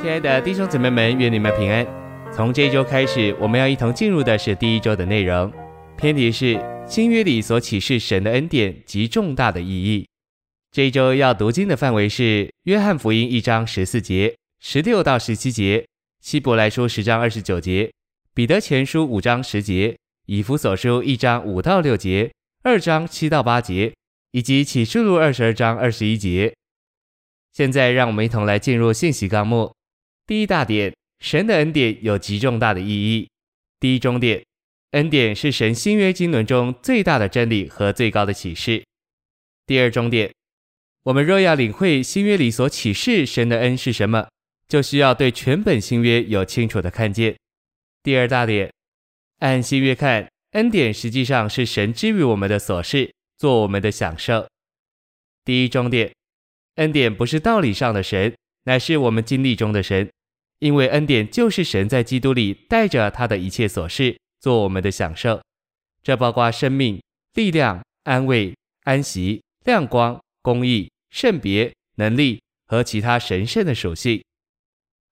[0.00, 1.86] 亲爱的弟兄姊妹们，愿你们平安。
[2.32, 5.52] 从这一周开始，我们要一同进入的是第一周的内容。
[5.94, 10.08] 篇题是新约里所启示神的恩典及重大的意义。
[10.72, 15.86] 这一周要读经的范围是约翰福音一章十四节、十六到十七节，
[16.22, 17.92] 希伯来书十章二十九节，
[18.32, 22.32] 彼得前书五章十节，以弗所书一章五到六节，
[22.62, 23.92] 二章七到八节，
[24.30, 26.54] 以及启示录二十二章二十一节。
[27.52, 29.70] 现在让我们一同来进入信息纲目。
[30.26, 33.28] 第一大点，神的恩典有极重大的意义。
[33.78, 34.44] 第一中点，
[34.92, 38.84] 恩典是神新约经纶中最大的真理和最高的启示。
[39.66, 40.32] 第二中点，
[41.04, 44.28] 我们若要领会新约里所启示神的恩是什么，
[44.68, 47.36] 就需要对全本新约有清楚的看见。
[48.02, 48.72] 第二大点，
[49.38, 54.48] 按新约看，恩典实际上是神之于我们的所事，做我们的享受。
[55.44, 56.12] 第一中点，
[56.76, 60.08] 恩典不是道理上的神，乃是我们经历中的神。
[60.60, 65.42] 因为恩典就是神在基督里带着他的一切所示，做我们的享受，
[66.02, 67.02] 这包括生命、
[67.34, 74.22] 力量、安慰、安息、亮光、公义、圣别、能力和其他神圣的属性。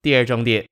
[0.02, 0.66] 第二重点，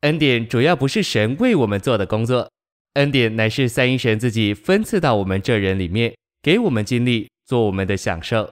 [0.00, 2.50] 恩典主要不是神为我们做的工作，
[2.94, 8.50] 恩典乃是三一神自己分赐到我们这人里面，给我们经历，做我们的享受。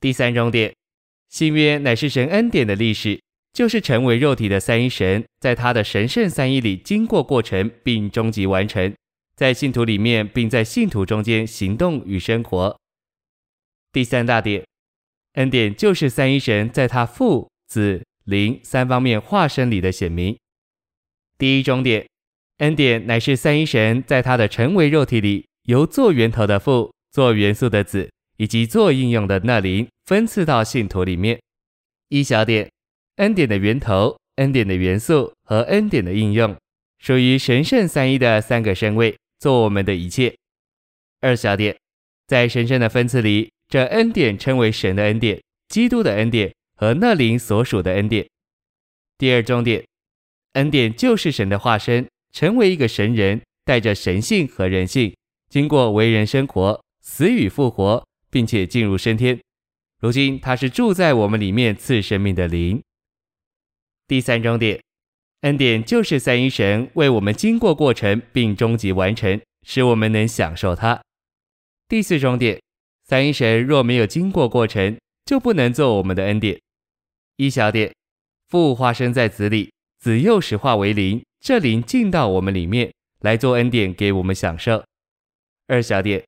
[0.00, 0.74] 第三重点，
[1.30, 3.18] 新约乃是神恩典的历史。
[3.54, 8.92] 就是成为肉体的三一神，在他的神圣三一里经过过程并终极完成，
[9.36, 12.76] 在信徒里面并在信徒中间行动与生活。
[13.92, 14.66] 第三大点，
[15.34, 20.36] 恩典就是三一神在他父、子、灵三方面化身里的显明。
[21.38, 22.04] 第一中点，
[22.58, 31.40] 恩典乃是三一神在他的成为肉体里，由做源头的父、做元素的子以及做应用的那灵分赐到信徒里面。
[32.08, 32.73] 一小点。
[33.16, 36.56] 恩典的源头、恩典的元素和恩典的应用，
[36.98, 40.34] 属于神圣三一的三个身位，做我们的一切。
[41.20, 41.76] 二小点，
[42.26, 48.26] 在神圣的分次里，这恩典称为神的恩典、基督的恩典和那灵所属的恩典。
[49.16, 49.84] 第二中点，
[50.54, 55.14] 恩典就是神的化身，成为一个神人，带着神性和人性，
[55.48, 59.38] 经过为人生活、死与复活，并且进入升天。
[60.00, 62.82] 如今他是住在我们里面赐生命的灵。
[64.14, 64.80] 第三重点，
[65.40, 71.02] 恩典就是三一神为我们经过过程并终极完成，使我们能享受它。
[71.88, 72.62] 第四重点，
[73.08, 76.56] 三一神若没有经过过程，就不能做我们的恩典。
[77.38, 77.92] 一小点，
[78.46, 84.84] 父化身在子里，子又使化为灵，这灵进到我们里面来做恩典给我们享受。
[85.66, 86.24] 二小点，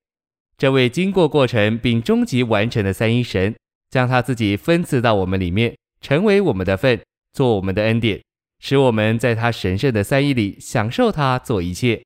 [0.59, 3.55] 这位经过过程并终极完成的三一神，
[3.91, 7.01] 将他自己分赐到我们里面，成为我们的份。
[7.37, 8.19] 做我们的恩典，
[8.61, 12.03] 使我们在他神圣的三一里享受他做一切。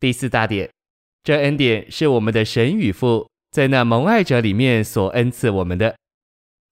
[0.00, 0.68] 第四大点，
[1.22, 5.94] 这恩典是我们的神与父在那蒙爱者里面所恩赐我们的。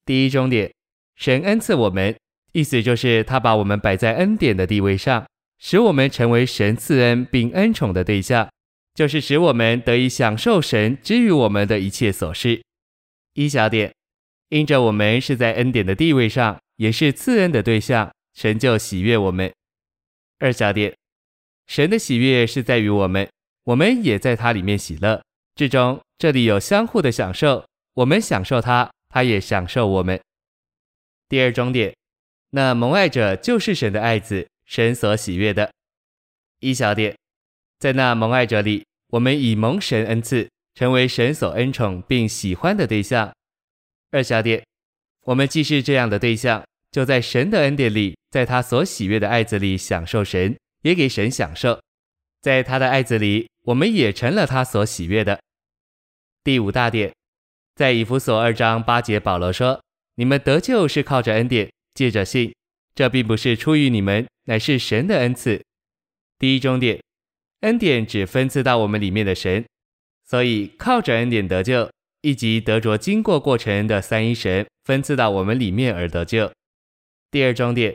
[0.04, 0.72] 第一中点，
[1.14, 2.12] 神恩赐我们，
[2.50, 5.24] 意思就是他把我们摆在恩典的地位上，
[5.60, 8.50] 使我们成为神赐恩并恩宠的对象，
[8.94, 12.60] 就是使我们得以享受神之于我们的一切所示。
[13.34, 13.94] 一小点，
[14.48, 16.58] 因着我们是在恩典的地位上。
[16.76, 19.53] 也是赐恩的对象，神就喜悦我们。
[20.38, 20.94] 二小点，
[21.66, 23.28] 神的喜悦是在于我们，
[23.64, 25.22] 我们也在他里面喜乐。
[25.54, 30.20] 至终这里有相互的享受，我们享受他，他也享受我们。
[31.28, 31.97] 第二终点，
[32.50, 35.72] 那蒙爱者就是神的爱子，神所喜悦的。
[36.60, 37.16] 一小点，
[37.78, 43.32] 在那蒙爱者里，我们以蒙神恩赐，成为神所恩宠并喜欢的对象。
[44.10, 44.62] 二小点。
[45.26, 51.81] 我们既是这样的对象，就在神的恩典里，在他所喜悦的爱子里享受神，也给神享受。
[52.41, 55.41] 在他的爱子里，我们也成了他所喜悦的。
[56.44, 57.12] 第五大点，
[57.75, 59.83] 在以弗所二章八节，保罗说
[60.15, 62.54] ：“你们得救是靠着恩典，借着信。
[62.95, 65.60] 这并不是出于你们，乃是神的恩赐。”
[66.39, 67.03] 第一终点，
[67.62, 69.66] 恩典只分赐到我们里面的神，
[70.24, 71.91] 所以靠着恩典得救。
[72.22, 76.50] 以及得着经过过程的三一神分赐到我们里面而得救。
[77.33, 77.94] 第二重点，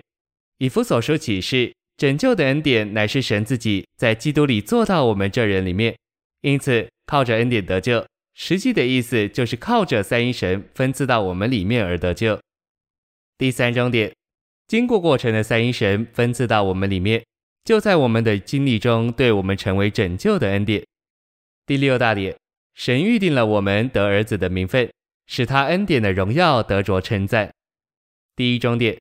[0.57, 5.97] 以弗所书启示拯救的恩典乃是神自己在基督里做到我们这人里面，
[6.41, 8.05] 因此靠着恩典得救，
[8.35, 12.38] 实际的意思就是靠着三一神分赐到我们里面而得救。
[13.38, 14.13] 第三重点，
[14.67, 17.23] 经过过程的三一神分赐到我们里面，
[17.63, 20.85] 就在我们的经历中对我们成为拯救的恩典。
[21.65, 22.35] 第六大点。
[22.73, 24.89] 神预定了我们得儿子的名分，
[25.27, 27.51] 使他恩典的荣耀得着称赞。
[28.35, 29.00] 第一终点，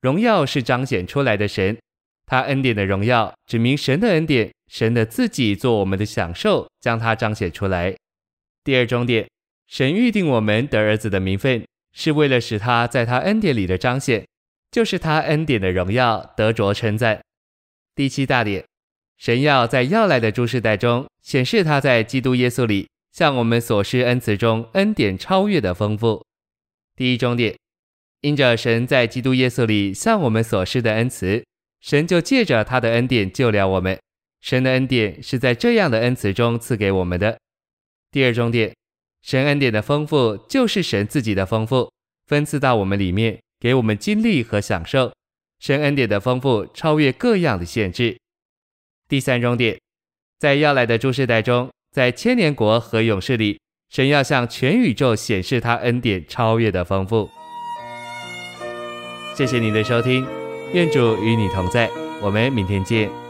[0.00, 1.78] 荣耀是彰显出来的神，
[2.26, 7.96] 他恩典的荣耀指明神的恩典，神的自己做我们的享受，将它彰显出来。
[8.64, 9.28] 第二重点，
[9.68, 14.26] 神预定我们得儿子的名分，是为了使他在他恩典里的彰显，
[14.70, 17.20] 就是他恩典的荣耀得着称赞。
[17.94, 18.64] 第七大点，
[19.16, 26.22] 神要在要来的诸世代中显示他在基督耶稣里向我们所施恩慈中恩典超越的丰富。
[26.94, 27.56] 第一终点，
[28.20, 31.42] 因着神在基督耶稣里向我们所施的恩慈，
[31.80, 33.98] 神就借着他的恩典救了我们。
[34.42, 37.38] 神的恩典是在这样的恩慈中赐给我们的。
[38.10, 38.76] 第二终点，
[39.22, 41.90] 神恩典的丰富就是神自己的丰富，
[42.26, 45.10] 分赐到我们里面，给我们经历和享受。
[45.58, 48.18] 神恩典的丰富超越各样的限制。
[49.08, 49.80] 第三终点，
[50.38, 53.58] 在要来的诸世代中，在千年国和勇士里，
[53.88, 57.30] 神要向全宇宙显示他恩典超越的丰富。
[59.34, 60.26] 谢谢您的收听，
[60.74, 61.88] 愿主与你同在，
[62.20, 63.25] 我们明天见。